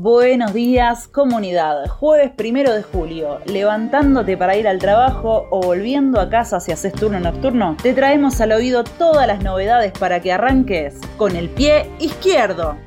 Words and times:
Buenos 0.00 0.54
días, 0.54 1.08
comunidad. 1.08 1.88
Jueves 1.88 2.30
primero 2.30 2.72
de 2.72 2.84
julio, 2.84 3.40
levantándote 3.46 4.36
para 4.36 4.56
ir 4.56 4.68
al 4.68 4.78
trabajo 4.78 5.48
o 5.50 5.60
volviendo 5.60 6.20
a 6.20 6.30
casa 6.30 6.60
si 6.60 6.70
haces 6.70 6.92
turno 6.92 7.18
nocturno, 7.18 7.76
te 7.82 7.94
traemos 7.94 8.40
al 8.40 8.52
oído 8.52 8.84
todas 8.84 9.26
las 9.26 9.42
novedades 9.42 9.90
para 9.90 10.20
que 10.20 10.30
arranques 10.30 11.00
con 11.16 11.34
el 11.34 11.48
pie 11.48 11.90
izquierdo. 11.98 12.78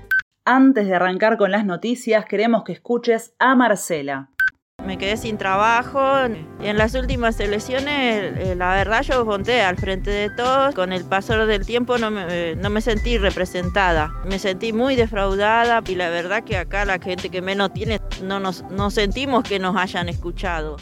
Antes 0.45 0.87
de 0.87 0.95
arrancar 0.95 1.35
con 1.37 1.51
las 1.51 1.65
noticias, 1.65 2.23
queremos 2.23 2.63
que 2.63 2.71
escuches 2.71 3.35
a 3.39 3.55
Marcela. 3.55 4.29
Me 4.91 4.97
quedé 4.97 5.15
sin 5.15 5.37
trabajo 5.37 6.01
y 6.61 6.67
en 6.67 6.77
las 6.77 6.95
últimas 6.95 7.39
elecciones, 7.39 8.33
eh, 8.37 8.55
la 8.57 8.75
verdad, 8.75 9.03
yo 9.03 9.25
conté 9.25 9.61
al 9.61 9.77
frente 9.77 10.09
de 10.09 10.29
todos. 10.29 10.75
Con 10.75 10.91
el 10.91 11.05
paso 11.05 11.45
del 11.45 11.65
tiempo 11.65 11.97
no 11.97 12.11
me, 12.11 12.25
eh, 12.27 12.55
no 12.57 12.69
me 12.69 12.81
sentí 12.81 13.17
representada. 13.17 14.13
Me 14.25 14.37
sentí 14.37 14.73
muy 14.73 14.97
defraudada 14.97 15.81
y 15.87 15.95
la 15.95 16.09
verdad 16.09 16.43
que 16.43 16.57
acá 16.57 16.83
la 16.83 16.99
gente 16.99 17.29
que 17.29 17.41
menos 17.41 17.71
tiene 17.71 18.01
no 18.21 18.41
nos 18.41 18.63
no 18.63 18.91
sentimos 18.91 19.45
que 19.45 19.59
nos 19.59 19.77
hayan 19.77 20.09
escuchado. 20.09 20.75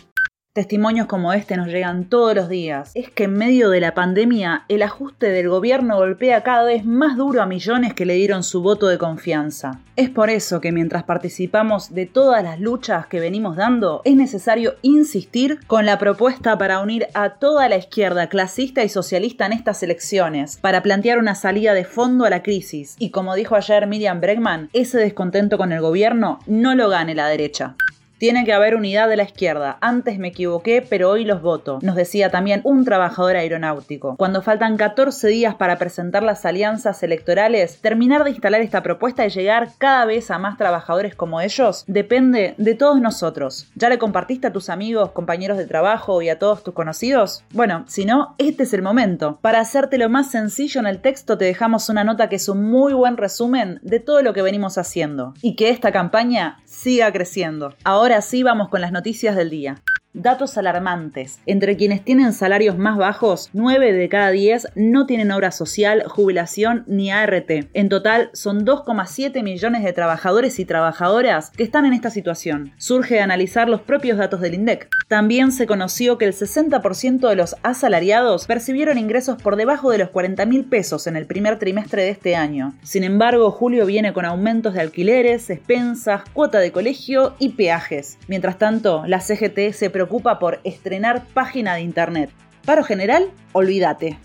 Testimonios 0.59 1.08
como 1.08 1.31
este 1.31 1.55
nos 1.55 1.70
llegan 1.70 2.04
todos 2.09 2.36
los 2.36 2.49
días. 2.49 2.91
Es 2.94 3.09
que 3.09 3.23
en 3.23 3.38
medio 3.38 3.70
de 3.70 3.80
la 3.80 3.94
pandemia 3.94 4.66
el 4.67 4.81
ajuste 4.81 5.30
del 5.30 5.48
gobierno 5.48 5.95
golpea 5.95 6.44
cada 6.44 6.66
vez 6.66 6.84
más 6.84 7.16
duro 7.16 7.41
a 7.41 7.45
millones 7.45 7.94
que 7.94 8.05
le 8.05 8.16
dieron 8.16 8.44
su 8.44 8.62
voto 8.62 8.90
de 8.90 8.98
confianza. 8.98 9.80
Es 9.95 10.09
por 10.09 10.30
eso 10.30 10.59
que 10.59 10.73
mientras 10.73 11.03
participamos 11.03 11.94
de 11.94 12.08
todas 12.08 12.44
las 12.44 12.59
luchas 12.59 13.08
que 13.08 13.22
venimos 13.22 13.55
dando, 13.55 14.02
es 14.03 14.17
necesario 14.17 14.76
insistir 14.81 15.59
con 15.66 15.86
la 15.86 15.98
propuesta 15.98 16.58
para 16.58 16.81
unir 16.81 17.08
a 17.14 17.36
toda 17.36 17.70
la 17.70 17.78
izquierda 17.78 18.28
clasista 18.28 18.84
y 18.84 18.89
socialista 18.89 19.45
en 19.45 19.53
estas 19.53 19.81
elecciones, 19.81 20.58
para 20.58 20.84
plantear 20.84 21.20
una 21.20 21.36
salida 21.36 21.73
de 21.73 21.86
fondo 21.86 22.26
a 22.26 22.30
la 22.30 22.44
crisis. 22.44 22.98
Y 23.00 23.12
como 23.12 23.36
dijo 23.36 23.55
ayer 23.55 23.88
Miriam 23.88 24.20
Bregman, 24.20 24.70
ese 24.73 24.98
descontento 24.98 25.58
con 25.58 25.72
el 25.72 25.80
gobierno 25.80 26.39
no 26.48 26.76
lo 26.76 26.89
gane 26.89 27.16
la 27.16 27.30
derecha. 27.30 27.78
Tiene 28.20 28.44
que 28.44 28.52
haber 28.52 28.76
unidad 28.76 29.08
de 29.08 29.16
la 29.16 29.23
izquierda. 29.23 29.78
Antes 29.80 30.20
me 30.20 30.28
equivoqué, 30.28 30.86
pero 30.88 31.09
hoy 31.09 31.23
los 31.23 31.42
voto, 31.42 31.80
nos 31.81 31.95
decía 31.95 32.30
también 32.30 32.59
un 32.66 32.84
trabajador 32.84 33.38
aeronáutico. 33.38 34.17
Cuando 34.17 34.42
faltan 34.42 34.76
14 34.76 35.30
días 35.30 35.56
para 35.56 35.78
presentar 35.78 36.22
las 36.22 36.45
alianzas 36.45 37.02
electorales, 37.02 37.80
terminar 37.80 38.26
de 38.26 38.31
instalar 38.31 38.59
esta 38.59 38.84
propuesta 38.84 39.26
y 39.26 39.30
llegar 39.30 39.70
cada 39.78 40.03
vez 40.03 40.31
a 40.31 40.38
más 40.38 40.58
trabajadores 40.58 41.16
como 41.16 41.39
ellos 41.39 41.86
depende 41.88 42.56
de 42.58 42.76
todos 42.76 43.00
nosotros. 43.00 43.70
¿Ya 43.76 43.88
le 43.88 44.00
compartiste 44.00 44.48
a 44.48 44.52
tus 44.52 44.70
amigos, 44.70 45.11
compañeros 45.11 45.58
de 45.58 45.66
trabajo 45.66 46.22
y 46.22 46.28
a 46.28 46.39
todos 46.39 46.61
tus 46.61 46.73
conocidos? 46.73 47.45
Bueno, 47.54 47.86
si 47.88 48.04
no, 48.04 48.36
este 48.38 48.64
es 48.64 48.73
el 48.73 48.81
momento. 48.81 49.39
Para 49.42 49.61
hacértelo 49.61 50.09
más 50.09 50.30
sencillo 50.30 50.81
en 50.81 50.88
el 50.88 51.00
texto 51.00 51.38
te 51.38 51.45
dejamos 51.45 51.88
una 51.88 52.04
nota 52.04 52.28
que 52.28 52.36
es 52.36 52.50
un 52.50 52.70
muy 52.70 52.92
buen 52.92 53.16
resumen 53.16 53.80
de 53.81 54.02
todo 54.02 54.22
lo 54.23 54.33
que 54.33 54.42
venimos 54.42 54.78
haciendo 54.78 55.36
y 55.42 55.56
que 55.56 55.70
esta 55.70 55.94
campaña 55.94 56.58
siga 56.66 57.14
creciendo. 57.14 57.73
Ahora 57.86 58.08
sí 58.21 58.43
vamos 58.43 58.69
con 58.69 58.81
las 58.81 58.91
noticias 58.91 59.35
del 59.35 59.49
día. 59.49 59.75
Datos 60.15 60.57
alarmantes. 60.57 61.39
Entre 61.45 61.77
quienes 61.77 62.03
tienen 62.03 62.33
salarios 62.33 62.79
más 62.79 62.97
bajos, 62.97 63.52
9 63.53 63.93
de 63.93 64.09
cada 64.09 64.31
10 64.31 64.69
no 64.73 65.05
tienen 65.05 65.29
obra 65.29 65.52
social, 65.52 66.03
jubilación 66.07 66.83
ni 66.88 67.11
ART. 67.11 67.52
En 67.73 67.89
total, 67.89 68.31
son 68.33 68.65
2,7 68.65 69.43
millones 69.43 69.83
de 69.83 69.93
trabajadores 69.93 70.57
y 70.57 70.65
trabajadoras 70.65 71.52
que 71.52 71.61
están 71.61 71.85
en 71.85 71.93
esta 71.93 72.09
situación. 72.09 72.73
Surge 72.77 73.15
de 73.15 73.21
analizar 73.21 73.69
los 73.69 73.81
propios 73.81 74.17
datos 74.17 74.41
del 74.41 74.55
INDEC. 74.55 74.89
También 75.07 75.52
se 75.52 75.67
conoció 75.67 76.17
que 76.17 76.25
el 76.25 76.33
60% 76.33 77.30
de 77.30 77.35
los 77.35 77.55
asalariados 77.61 78.47
percibieron 78.47 78.97
ingresos 78.97 79.39
por 79.39 79.57
debajo 79.57 79.91
de 79.91 79.99
los 79.99 80.09
40 80.09 80.43
mil 80.47 80.65
pesos 80.65 81.05
en 81.05 81.17
el 81.17 81.27
primer 81.27 81.59
trimestre 81.59 82.02
de 82.02 82.09
este 82.09 82.35
año. 82.35 82.73
Sin 82.81 83.03
embargo, 83.03 83.52
julio 83.52 83.85
viene 83.85 84.11
con 84.13 84.25
aumentos 84.25 84.73
de 84.73 84.81
alquileres, 84.81 85.52
expensas, 85.52 86.23
cuota 86.33 86.57
de 86.57 86.71
colegio 86.71 87.35
y 87.37 87.49
peajes. 87.49 88.17
Mientras 88.27 88.57
tanto, 88.57 89.03
la 89.05 89.19
CGT 89.19 89.73
se 89.73 89.98
preocupa 90.00 90.39
por 90.39 90.61
estrenar 90.64 91.25
página 91.33 91.75
de 91.75 91.81
internet. 91.81 92.30
Paro 92.64 92.86
general, 92.86 93.30
olvídate. 93.52 94.17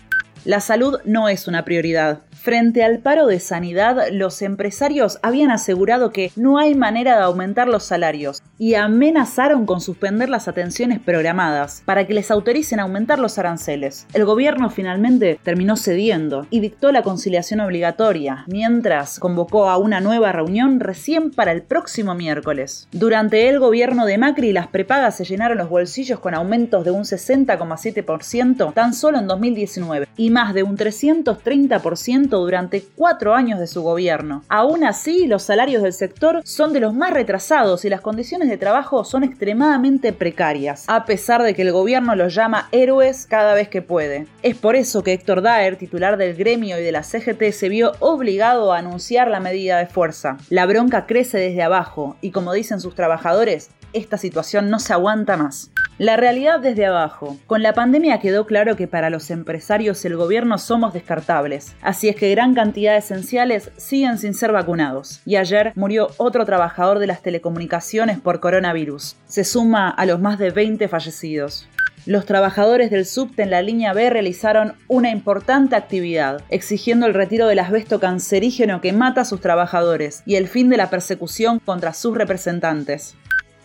La 0.45 0.61
salud 0.61 0.99
no 1.03 1.27
es 1.27 1.49
una 1.49 1.65
prioridad. 1.65 2.21
Frente 2.41 2.83
al 2.83 2.99
paro 2.99 3.27
de 3.27 3.39
sanidad, 3.39 4.09
los 4.11 4.41
empresarios 4.41 5.19
habían 5.23 5.51
asegurado 5.51 6.11
que 6.11 6.31
no 6.35 6.59
hay 6.59 6.75
manera 6.75 7.15
de 7.15 7.23
aumentar 7.23 7.67
los 7.67 7.83
salarios 7.83 8.43
y 8.59 8.75
amenazaron 8.75 9.65
con 9.65 9.81
suspender 9.81 10.29
las 10.29 10.47
atenciones 10.47 10.99
programadas 10.99 11.81
para 11.85 12.05
que 12.05 12.13
les 12.13 12.29
autoricen 12.31 12.79
aumentar 12.79 13.19
los 13.19 13.37
aranceles. 13.37 14.05
El 14.13 14.25
gobierno 14.25 14.69
finalmente 14.69 15.39
terminó 15.43 15.77
cediendo 15.77 16.45
y 16.49 16.59
dictó 16.59 16.91
la 16.91 17.03
conciliación 17.03 17.61
obligatoria, 17.61 18.43
mientras 18.47 19.19
convocó 19.19 19.69
a 19.69 19.77
una 19.77 20.01
nueva 20.01 20.31
reunión 20.31 20.79
recién 20.79 21.31
para 21.31 21.51
el 21.51 21.61
próximo 21.63 22.15
miércoles. 22.15 22.87
Durante 22.91 23.49
el 23.49 23.59
gobierno 23.59 24.05
de 24.05 24.17
Macri, 24.17 24.51
las 24.51 24.67
prepagas 24.67 25.17
se 25.17 25.25
llenaron 25.25 25.57
los 25.57 25.69
bolsillos 25.69 26.19
con 26.19 26.33
aumentos 26.33 26.83
de 26.83 26.91
un 26.91 27.03
60,7% 27.03 28.73
tan 28.73 28.93
solo 28.93 29.19
en 29.19 29.27
2019 29.27 30.07
y 30.17 30.29
más 30.29 30.53
de 30.53 30.63
un 30.63 30.77
330% 30.77 32.24
durante 32.29 32.83
cuatro 32.95 33.33
años 33.33 33.59
de 33.59 33.67
su 33.67 33.81
gobierno. 33.81 34.43
Aún 34.49 34.83
así, 34.83 35.27
los 35.27 35.43
salarios 35.43 35.83
del 35.83 35.93
sector 35.93 36.41
son 36.43 36.73
de 36.73 36.79
los 36.79 36.93
más 36.93 37.11
retrasados 37.11 37.85
y 37.85 37.89
las 37.89 38.01
condiciones 38.01 38.49
de 38.49 38.57
trabajo 38.57 39.03
son 39.03 39.23
extremadamente 39.23 40.13
precarias, 40.13 40.85
a 40.87 41.05
pesar 41.05 41.43
de 41.43 41.53
que 41.53 41.61
el 41.61 41.71
gobierno 41.71 42.15
los 42.15 42.33
llama 42.33 42.67
héroes 42.71 43.25
cada 43.25 43.53
vez 43.53 43.69
que 43.69 43.81
puede. 43.81 44.27
Es 44.41 44.55
por 44.55 44.75
eso 44.75 45.03
que 45.03 45.13
Héctor 45.13 45.41
Daer, 45.41 45.77
titular 45.77 46.17
del 46.17 46.35
gremio 46.35 46.79
y 46.79 46.83
de 46.83 46.91
la 46.91 47.03
CGT, 47.03 47.51
se 47.51 47.69
vio 47.69 47.93
obligado 47.99 48.73
a 48.73 48.79
anunciar 48.79 49.29
la 49.29 49.39
medida 49.39 49.77
de 49.77 49.87
fuerza. 49.87 50.37
La 50.49 50.65
bronca 50.65 51.05
crece 51.05 51.37
desde 51.37 51.63
abajo 51.63 52.17
y 52.21 52.31
como 52.31 52.53
dicen 52.53 52.79
sus 52.79 52.95
trabajadores, 52.95 53.69
esta 53.95 54.17
situación 54.17 54.69
no 54.69 54.79
se 54.79 54.93
aguanta 54.93 55.37
más. 55.37 55.71
La 55.97 56.17
realidad 56.17 56.59
desde 56.59 56.85
abajo. 56.85 57.37
Con 57.47 57.63
la 57.63 57.73
pandemia 57.73 58.19
quedó 58.19 58.45
claro 58.45 58.75
que 58.75 58.87
para 58.87 59.09
los 59.09 59.31
empresarios 59.31 60.03
y 60.03 60.07
el 60.09 60.17
gobierno 60.17 60.57
somos 60.57 60.93
descartables, 60.93 61.75
así 61.81 62.09
es 62.09 62.15
que 62.15 62.31
gran 62.31 62.53
cantidad 62.53 62.91
de 62.91 62.99
esenciales 62.99 63.71
siguen 63.77 64.17
sin 64.17 64.33
ser 64.33 64.51
vacunados. 64.51 65.21
Y 65.25 65.37
ayer 65.37 65.71
murió 65.75 66.09
otro 66.17 66.45
trabajador 66.45 66.99
de 66.99 67.07
las 67.07 67.21
telecomunicaciones 67.21 68.19
por 68.19 68.39
coronavirus. 68.39 69.15
Se 69.25 69.43
suma 69.43 69.89
a 69.89 70.05
los 70.05 70.19
más 70.19 70.37
de 70.37 70.51
20 70.51 70.87
fallecidos. 70.87 71.67
Los 72.05 72.27
trabajadores 72.27 72.91
del 72.91 73.07
subte 73.07 73.41
en 73.41 73.49
la 73.49 73.63
línea 73.63 73.91
B 73.93 74.11
realizaron 74.11 74.73
una 74.87 75.09
importante 75.09 75.75
actividad, 75.75 76.43
exigiendo 76.49 77.07
el 77.07 77.15
retiro 77.15 77.47
del 77.47 77.57
asbesto 77.57 77.99
cancerígeno 77.99 78.79
que 78.79 78.93
mata 78.93 79.21
a 79.21 79.25
sus 79.25 79.41
trabajadores 79.41 80.21
y 80.23 80.35
el 80.35 80.47
fin 80.47 80.69
de 80.69 80.77
la 80.77 80.91
persecución 80.91 81.57
contra 81.57 81.93
sus 81.93 82.15
representantes. 82.15 83.15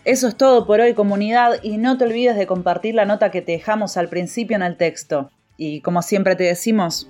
Eso 0.03 0.27
es 0.27 0.35
todo 0.35 0.65
por 0.65 0.79
hoy 0.79 0.95
comunidad 0.95 1.61
y 1.61 1.77
no 1.77 1.95
te 1.97 2.05
olvides 2.05 2.35
de 2.35 2.47
compartir 2.47 2.95
la 2.95 3.05
nota 3.05 3.29
que 3.29 3.43
te 3.43 3.51
dejamos 3.51 3.97
al 3.97 4.09
principio 4.09 4.55
en 4.55 4.63
el 4.63 4.75
texto. 4.75 5.29
Y 5.57 5.81
como 5.81 6.01
siempre 6.01 6.35
te 6.35 6.43
decimos... 6.45 7.07